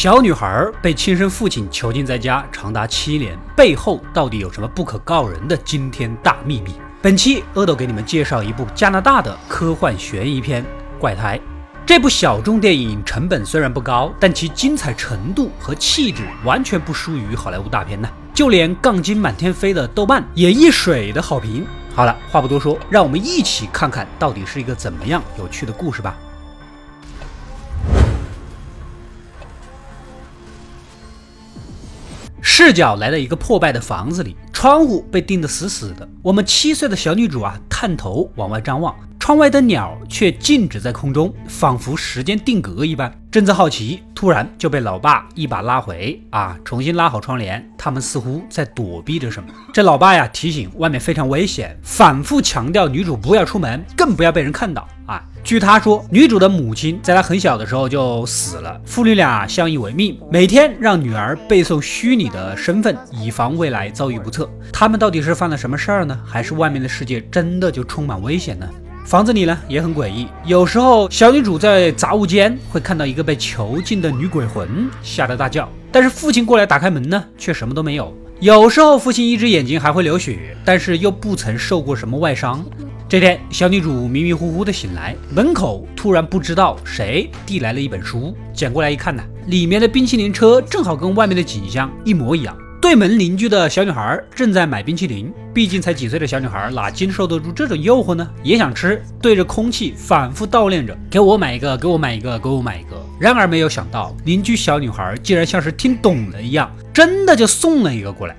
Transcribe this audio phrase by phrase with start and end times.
[0.00, 6.74] 小女孩被亲生父亲囚禁在家长达七年，背后到底有什么不可告人的惊天大秘密？
[7.02, 10.62] 本期阿斗给你们介绍一部加拿大的科幻悬疑片
[10.98, 11.38] 《怪胎》。
[11.84, 18.08] 这部小众电影成本虽然不高，但其精彩程度和气质完全不输于好莱坞大片呢。
[18.32, 21.66] 就连杠精满天飞的豆瓣也一水的好评。
[21.94, 26.16] 好了，话不多说，让我们一起看看到底是一个怎么样有趣的故事吧。
[32.62, 36.06] 赤脚来到一个破败的房子里，窗户被钉得死死的。
[36.20, 38.94] 我们七岁的小女主啊，探头往外张望。
[39.18, 43.10] 窗外的鸟却静止在空中，仿佛时间定格一般。
[43.30, 47.66] 正在好奇，突然就被老爸一把拉回啊，重新拉好窗帘。
[47.78, 49.48] 他们似乎在躲避着什么。
[49.72, 55.22] 这老爸呀，提醒外面非常危险，反复强调女主不要出门，更不要被人看到啊。
[55.44, 64.49] 据他说，女主的母亲在她很小的时候就死了，父女俩相依为命，每天让女儿背诵虚拟的身份，以防未来遭遇不测。
[64.72, 66.18] 他们到底是犯了什么事儿呢？
[66.24, 68.68] 还是外面的世界真的就充满危险呢？
[69.06, 75.68] 房子里呢也很诡异，有时候小女主在杂物间会看到一个被囚禁的女鬼魂，吓得大叫。
[75.90, 78.14] 但是父亲过来打开门呢，却什么都没有。
[78.38, 82.64] 有时候父亲一只眼睛还会流血，但是又不曾受过什么外伤。
[83.08, 92.56] 这天，小女主迷迷糊糊的醒来，门口突然不知道谁递来了一本书，捡过来一看呢，里面的冰淇淋车正好跟外面的景象一模一样。
[92.80, 98.26] 对门邻居的小女孩正在买冰淇淋，毕竟才几岁的小女孩哪经受得住这种诱惑呢？
[98.42, 108.34] 也想吃，对着空气反复悼念着：“给我买一个，给我买一个，给我买一个。”然而没有想到，邻居小女孩竟然像是听懂了一样，真的就送了一个过来。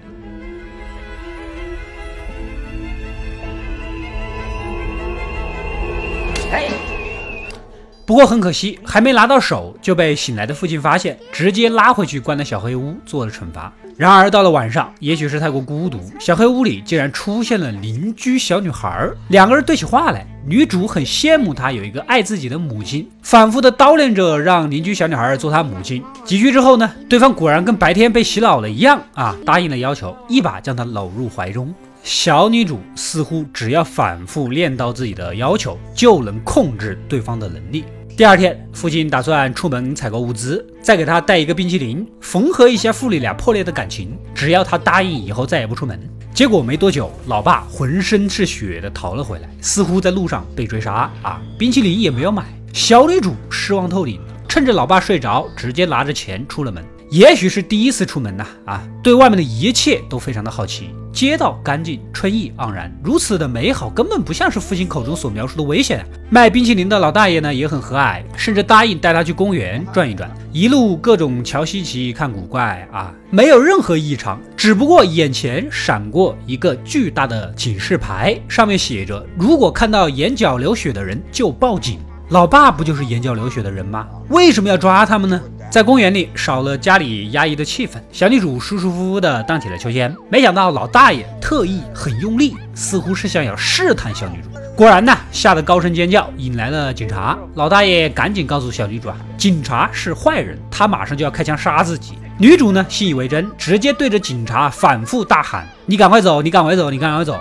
[8.06, 13.72] 不过很可惜，还没拿到手就被醒来的父亲发现，直接拉回去关在小黑屋做了惩罚。
[13.98, 20.26] 然而到了晚上，也许是太过孤独，小黑屋里竟然出现了邻居小女孩，两个人对起话来。
[20.44, 26.04] 女主很羡慕她有一个爱自己的母亲，反复的叨念着让邻居小女孩做她母亲。
[26.26, 31.72] 几句之后呢，对方果然跟白天被洗脑了一样啊，答应了要求，一把将她搂入怀中。
[32.04, 37.86] 小女主似乎只要反复练到自己的要求，就能控制对方的能力。
[38.18, 44.18] 第二天，父亲打算出门采购物资，再给她带一个冰淇淋，缝合一下父女俩破裂的感情。
[44.36, 46.00] 只要她答应以后再也不出门。
[46.34, 51.42] 结果没多久，老爸浑身是血的逃了回来，似乎在路上被追杀啊！
[51.58, 52.46] 冰淇淋也没有买。
[52.74, 56.84] 小女主失望透顶，趁着老爸睡着，直接拿着钱出了门。
[57.10, 60.90] 也许是第一次出门呐，啊，对外面的一切都非常的好奇。
[61.14, 66.06] 街道干净，春意盎然，如此的美好，根本不像是父亲口中所描述的危险啊！
[66.30, 82.00] 卖冰淇淋的老大爷呢，也很和蔼，甚至答应带他去公园转一转，一路各种瞧稀奇、看古怪啊，没有任何异常，只不过眼前闪过一个巨大的警示牌，上面写着：如果看到眼角流血的人就报警。
[82.30, 84.08] 老爸不就是眼角流血的人吗？
[84.30, 85.42] 为什么要抓他们呢？
[85.72, 90.14] 在公园里少了家里压抑的气氛，小女主舒舒服服的荡起了秋千。
[90.30, 94.50] 没想到老大爷特意很用力，似乎是想要试探小女主。
[94.76, 97.38] 果然呢，吓得高声尖叫，引来了警察。
[97.56, 102.16] 老大爷赶紧告诉小女主啊，警察是坏人，他马上就要开枪杀自己。
[102.38, 107.40] 女主呢信以为真，直接对着警察反复大喊：“你赶快走，你赶快走，你赶快走。”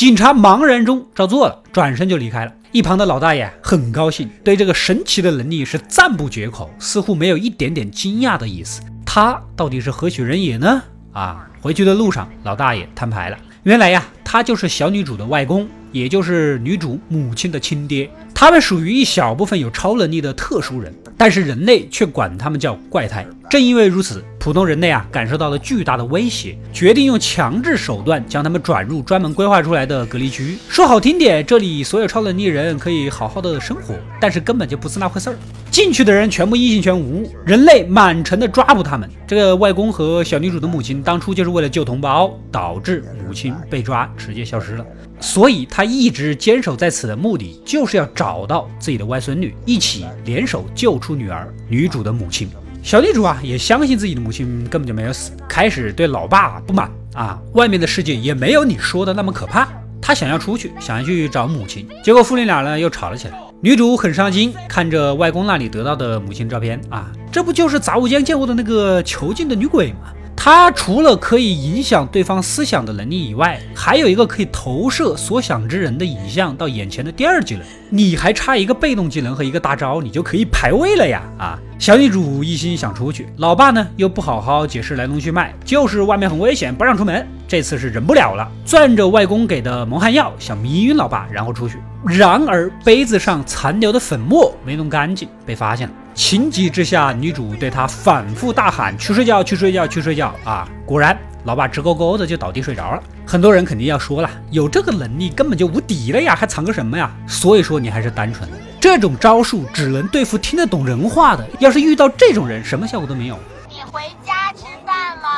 [0.00, 2.52] 警察茫然中照做了，转身就离开了。
[2.72, 8.80] 一旁的老大爷很高兴，对这个神奇的能力是赞不绝口，似乎没有一点点惊讶的意思。
[9.04, 10.82] 他到底是何许人也呢？
[11.12, 13.36] 啊，回去的路上，老大爷摊牌了。
[13.64, 18.10] 原来呀，他就是小女主的外公，也就是女主母亲的亲爹。
[18.34, 23.26] 他们属于一小部分有超能力的特殊人，但是人类却管他们叫怪胎。
[23.50, 24.24] 正因为如此。
[24.38, 30.56] 普通人类啊，感受到了巨大的威胁，决定用强制手段将他们转入专门规划出来的隔离区。
[30.66, 35.36] 说好听点，这里所有超能力人可以好好的生活，但是根本就不是那回事儿。
[35.70, 39.06] 进去的人全部异性全无，人类满城的抓捕他们。
[39.26, 44.86] 这个外公和小女主的母亲当初就是为了救同胞，导致母亲被抓，直接消失了。
[45.20, 52.48] 所以他一直坚守在此的目的，就是要找到自己的外孙女，一起联手救出女儿，女主的母亲。
[52.82, 57.38] 小女主啊，也相信自己的母亲根本就没有死，开始对老爸不满啊。
[57.52, 59.68] 外面的世界也没有你说的那么可怕，
[60.00, 63.38] 她想要出去，想要去找母亲，结果父女俩呢又吵了起来。
[63.60, 70.12] 女主很伤心，看着外公那里得到的母亲照片啊，这不就是杂物间见过的那个囚禁的女鬼吗？
[70.34, 77.62] 她除了可以影响对方思想的能力以外，还有一个可以投射所想之人的影像到眼前的第二技能。
[77.90, 81.22] 你还差一个被动技能和一个大招，你就可以排位了呀！
[81.38, 87.26] 啊，小女主一心想出去，老爸呢又不好好解释来龙去脉，就是外面很危险，不让出门。
[87.48, 91.78] 这次是忍不了了，攥着外公给的蒙汗药，想迷晕老爸，然后出去。
[92.04, 95.94] 然而杯子上残留的粉末没弄干净，被发现了。
[96.12, 103.02] 情急之下，女主对他反复大喊：“去睡觉，去睡觉，去睡觉！”啊，果然，老爸直勾勾的就倒地睡着了。
[103.24, 107.10] 很多人肯定要说了，有这个能力根本就无敌了呀，还藏个什么呀？
[107.26, 108.56] 所以说你还是单纯的。
[108.80, 113.38] 这种招数只能对付听得懂人话的，要是遇到这种人，什么效果都没有。
[113.68, 115.28] 你回家吃饭吗？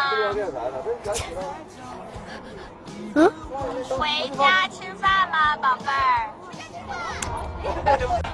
[3.15, 3.31] 嗯，
[3.91, 4.09] 回
[4.39, 6.31] 家吃饭吗，宝贝儿？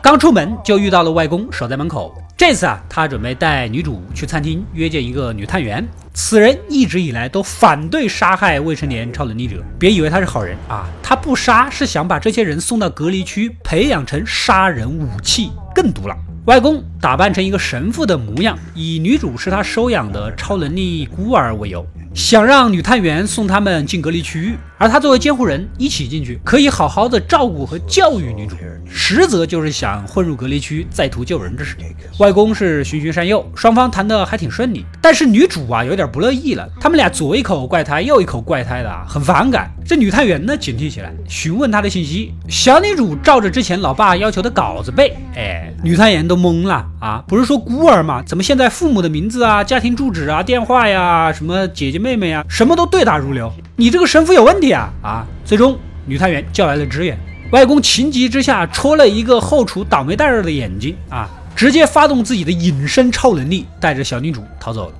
[0.02, 2.14] 刚出门就遇到了外公守在门口。
[2.36, 5.86] 这次啊，他准备带女主去餐厅约见一个女探员。
[6.14, 16.16] 此人一直以来都反对杀害未成年超能力者，别以为他是好人啊，他不杀是想把这些人送到隔离区，培养成杀人武器，更毒了。
[16.46, 21.86] 外公打扮成一个神父的模样，以女主是他收养的超能力孤儿为由。
[22.14, 28.56] 想让女探员送他们进隔离区域，而他作为监护人一起进去，可以好好的照顾和教育女主。
[28.90, 31.76] 实则就是想混入隔离区，再图救人之事。
[32.18, 34.84] 外公是循循善诱，双方谈得还挺顺利。
[35.00, 36.66] 但是女主啊，有点不乐意了。
[36.80, 39.70] 他们俩左一口怪胎，右一口怪胎的，很反感。
[39.86, 42.32] 这女探员呢，警惕起来，询问他的信息。
[42.48, 45.14] 小女主照着之前老爸要求的稿子背。
[45.36, 47.22] 哎，女探员都懵了啊！
[47.26, 48.22] 不是说孤儿吗？
[48.26, 53.52] 怎么现在父母的名字啊、家庭住址啊、电话呀、什么姐姐妹妹啊，什么都对答如流？
[53.76, 54.90] 你这个神父有问题啊！
[55.02, 55.26] 啊！
[55.44, 57.18] 最终女探员叫来了支援。
[57.52, 64.94] 外公情急之下戳了一个后厨倒霉蛋儿的眼睛啊，直接发动自己的隐身超能力，带着小女主逃走了。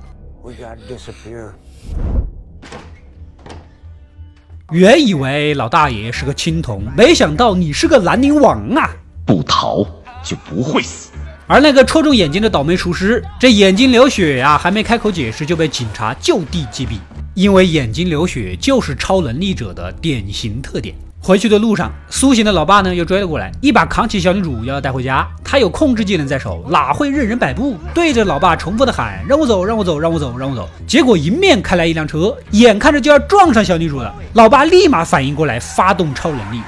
[4.71, 8.89] 原以为老大爷是个青铜，没想到你是个兰陵王啊！
[9.25, 9.85] 不逃
[10.23, 11.08] 就不会死。
[11.51, 16.99] 而那个戳中眼睛的倒霉厨师，这眼睛流血呀，还没开口解释就被警察就地击毙，
[17.33, 20.93] 因为眼睛流血就是超能力者的典型特点。
[21.19, 25.27] 回去的路上，苏醒的老爸呢又追了过来，一把扛起小女主，要带回家。
[25.43, 27.75] 他有控制技能在手，哪会任人摆布？
[27.95, 34.13] 对着老爸重复的喊：“让我走，让我走，让我走，让我走。”结果迎面开来一辆车，眼看着就要撞上小女主了。
[34.33, 36.61] 老爸立马反应过来，发动超能力。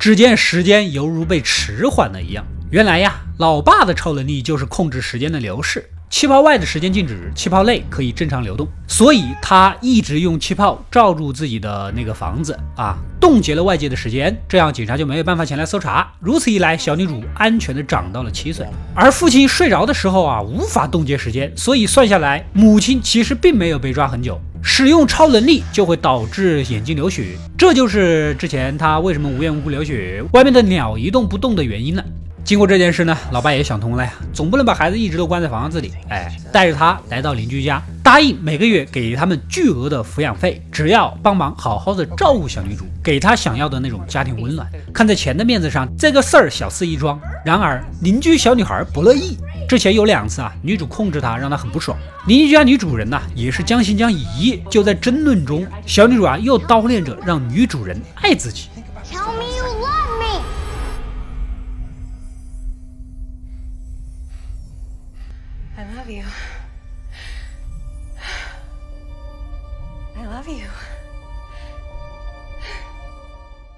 [0.00, 2.42] 只见时间犹如被迟缓了一样。
[2.70, 5.90] 原来呀，老爸的超能力就是控制时间的流逝。
[6.08, 16.10] 气泡外的时间静止，气泡内可以正常流动，所以他一直用气泡罩住自己的那个房子啊，冻结了外界的时间，这样警察就没有办法前来搜查。
[16.18, 24.40] 如此一来，小女主安全的长到了七岁，而父亲睡着的时候啊，无法冻结时间，所以算下来，母亲其实并没有被抓很久。
[24.62, 32.04] 使用超能力就会导致眼睛流血，这就是之前他为什么无缘无故流血，外面的鸟一动不动的原因了。
[32.42, 44.66] 经过这件事呢，老爸也想通了呀，总不能把孩子一直都关在房子里，哎，带着他来到邻居家，答应每个月给他们巨额的抚养费，只要帮忙好好的照顾小女主，给她想要的那种家庭温暖。
[44.92, 47.20] 看在钱的面子上，这个事儿小事一桩。
[47.44, 49.36] 然而邻居小女孩不乐意，
[49.70, 51.96] 之前有两次啊，女主控制他，让他很不爽。
[52.26, 58.68] 邻居家女主人呢，也是将信将疑，就在争论中，小女主啊又叨念着让女主人爱自己。
[59.08, 60.42] Tell me you love me.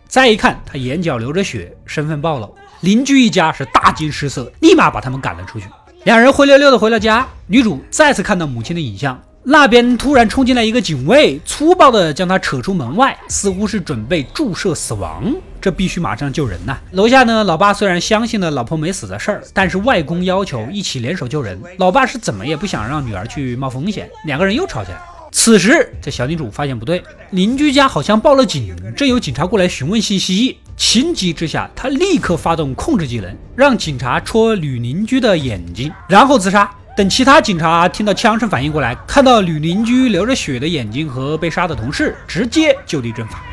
[0.09, 5.67] 再一看，他眼角流着血，身份暴露，邻居一家是大惊失色，立马把他们赶了出去。
[6.05, 15.33] 两人灰溜溜的回了家，女主再次看到母亲的影像，那边突然冲进来一个警卫，粗暴的将她扯出门外，似乎是准备注射死亡。
[15.61, 16.77] 这必须马上救人呐！
[16.91, 25.01] 楼下呢，老爸虽然相信了老婆没死的事儿，但是外公要求一起联手救人，老爸是怎么也不想让女儿去冒风险，两个人又吵起来。
[25.31, 30.59] 此时，这小女主发现不对，邻居家好像报了警，正有警察过来询问信息。
[30.85, 36.69] 情急之下，他立刻发动控制技能，让警察戳女邻居的眼睛，然后自杀。
[36.97, 43.45] 等其他警察听到枪声反应过来，看到女邻居流着血的眼睛和被杀的同事，直接就地正法。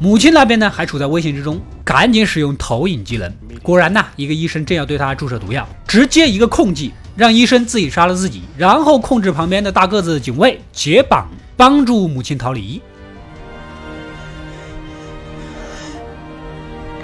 [0.00, 3.30] 母亲那边呢，还处在危险之中，赶紧使用投影技能。
[3.62, 6.90] 果然呐，一个医生正要对他注射毒药，直接一个控技。
[7.14, 12.82] 让医生自己杀了自己，然后控制旁边的大个子警卫解绑，帮助母亲逃离。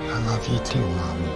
[0.09, 1.29] I love you too, mommy.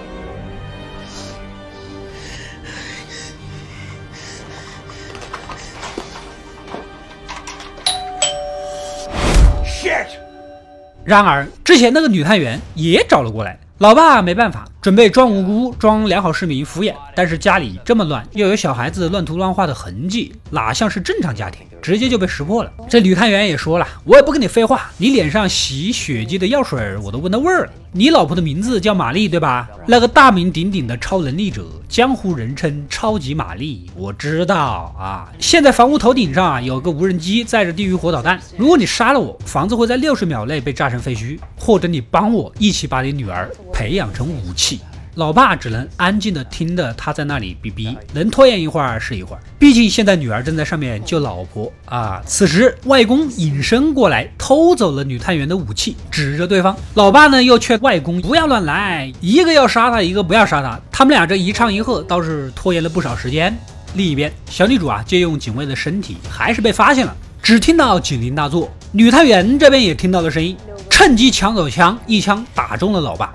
[11.05, 13.59] 然而，之前那个女探员也找了过来。
[13.79, 21.65] 老爸没办法，准备装无辜、装良好市民敷衍，但是家里这么乱，又有小孩子乱涂乱画的痕迹，哪像是正常家庭？
[21.81, 22.73] 直接就被识破了。
[22.89, 27.73] 这女探员也说了，我也不跟你废话，你脸上洗血迹的药水我都闻到味儿了。
[27.93, 29.69] 你老婆的名字叫玛丽对吧？
[29.87, 35.31] 那个大名鼎鼎的超能力者，江湖人称超级玛丽，我知道啊。
[35.39, 44.81] 现在房屋头顶上啊有个无人机载着地狱火导弹，如果你杀了我，房子会在六十秒内被炸成废墟，或者你帮我一起把你女儿培养成武器。
[45.17, 49.43] 老爸只能安静的听着他在那里逼逼，能拖延一会儿是一会儿。
[49.59, 52.23] 毕竟现在女儿正在上面救老婆啊。
[52.25, 56.75] 此时外公隐身过来，偷走了女探员的武器，指着对方。
[56.95, 60.81] 老爸呢又劝外公不要乱来，一个要杀他，一个不要杀他。
[60.91, 63.55] 他们俩这一唱一和，倒是拖延了不少时间。
[63.95, 67.15] 另一边，小女主啊借用警卫的身体，还是被发现了。
[67.43, 70.57] 只听到警铃大作，女探员这边也听到了声音，
[70.89, 73.31] 趁机抢走枪，一枪打中了老爸。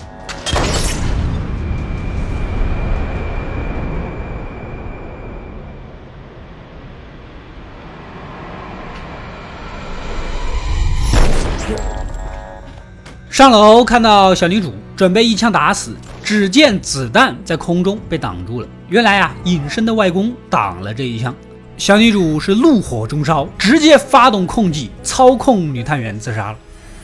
[13.38, 18.68] 上楼看到小女主准备一枪打死，只见子弹在空中被挡住了。
[18.90, 21.32] 原来啊，隐身的外公挡了这一枪。
[21.78, 26.58] 小女主是怒火中烧，直接发动控技，操控女探员自杀了。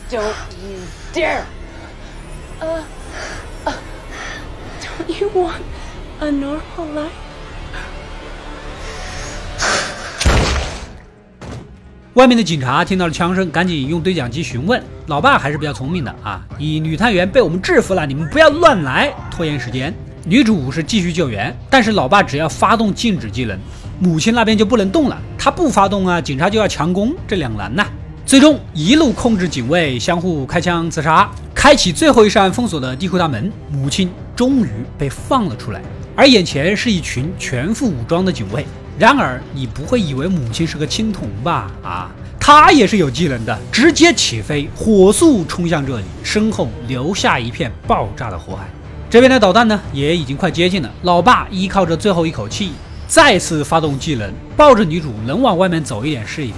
[0.10, 0.80] Don't you
[1.14, 1.42] dare!
[2.60, 2.82] Uh,
[3.66, 3.74] uh,
[4.82, 5.62] don't you want
[6.20, 7.12] a normal life?
[12.14, 14.80] 外面的警察听到了枪声，赶紧用对讲机询问。
[15.08, 19.92] 老爸还是比较聪明的啊，以女探员被我们制服了，你们不要乱来，拖延时间。
[20.24, 23.58] 女主是继续救援，但是老爸只要发动静止技能，
[24.00, 25.20] 母亲那边就不能动了。
[25.40, 27.84] 他不发动啊，警察就要强攻，这两难呐。
[28.28, 35.82] 最终一路控制警卫，相互开枪自杀，开启最后一扇封锁的地库大门，母亲终于被放了出来。
[36.16, 38.64] 而眼前是一群全副武装的警卫。
[38.98, 41.72] 然而，你不会以为母亲是个青铜吧？
[41.82, 48.70] 啊，她也是有技能的，直接起飞，火速冲向这里，身后留下一片爆炸的火海。
[49.10, 50.92] 这边的导弹呢，也已经快接近了。
[51.02, 52.72] 老爸依靠着最后一口气，
[53.08, 56.58] 再次发动技能，抱着女主，能往外面走一点是一点。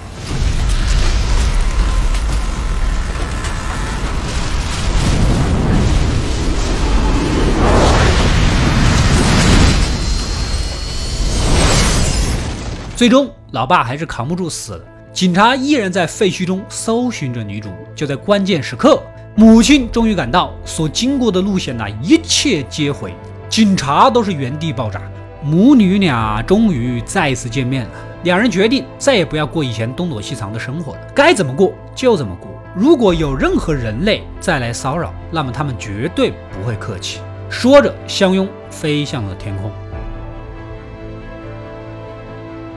[12.96, 14.82] 最终，老爸还是扛不住死了。
[15.12, 17.70] 警察依然在废墟中搜寻着女主。
[17.94, 19.04] 就在关键时刻，
[19.36, 23.14] 母亲终于赶到，所经过的路线呢，一切皆毁。
[23.50, 25.02] 警察都是原地爆炸。
[25.44, 27.92] 母女俩终于再次见面了。
[28.24, 32.50] 两人决定再也不要过以前东躲西藏的生活了，该怎么过就怎么过。
[32.74, 37.20] 如果有任何人类再来骚扰，那么他们绝对不会客气。
[37.50, 39.70] 说着，相拥飞向了天空。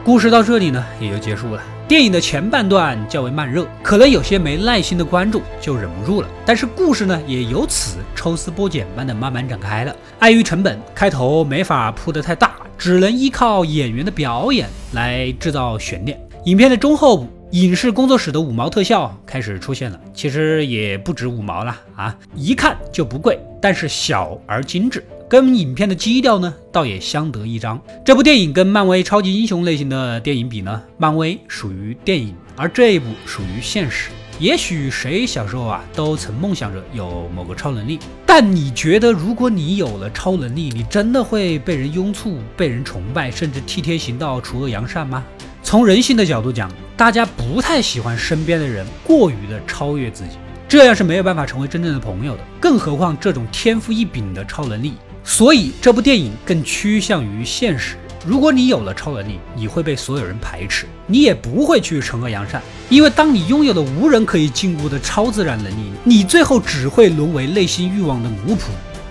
[0.08, 1.62] 故事到这里呢，也就结束了。
[1.86, 6.28] 电影的前半段较为慢热，可能有些没耐心的观众就忍不住了。
[6.46, 9.94] 但是故事呢，也由此抽丝剥茧般的慢慢展开了。
[10.18, 16.18] 碍于成本，开头没法铺得太大，只能依靠演员的表演来制造悬念。
[16.46, 25.04] 影片的中后部，影视工作室的五毛特效开始出现了，其实也不止五毛了啊，一看就不贵，但是小而精致。
[25.28, 27.78] 跟影片的基调呢，倒也相得益彰。
[28.02, 34.08] 这部电影跟漫威超级英雄类型的电影比呢，漫威属于电影，而这一部属于现实。
[34.38, 45.23] 也许谁小时候啊，都曾梦想着有某个超能力，但你觉得，如果你有了超能力，你真的会被人拥簇、被人崇拜，甚至替天行道、除恶扬善吗？
[45.62, 52.40] 从人性的角度讲，大家不太喜欢身边的人过于的超越自己，这样是没有办法成为真正的朋友的。
[52.58, 54.94] 更何况这种天赋异禀的超能力。
[55.28, 57.97] 所以这部电影更趋向于现实。
[58.26, 68.61] 如果你有了超能力，你会被所有人排斥，你也不会去惩恶扬善，因为当你拥有了无人可以禁锢的超自然能力，你最后只会沦为内心欲望的奴仆，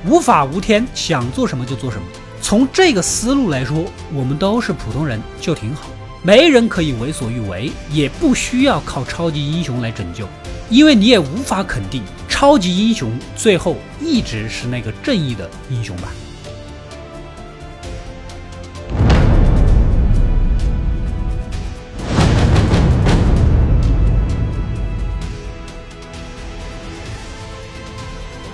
[0.08, 2.04] 无法无天，想做什么就做什么。
[2.42, 5.88] 从这个思路来说，我们都是普通人就挺好，
[6.24, 10.28] 没人可以为所欲为，也不需要靠超级英雄来拯救，
[10.68, 12.02] 因为你也无法肯定。
[12.40, 16.10] 超级英雄最后一直是那个正义的英雄吧。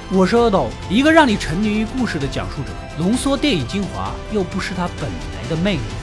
[0.09, 6.02] 我是阿斗一个让你沉迷于故事的讲述者浓缩电影精华又不失它本来的魅力。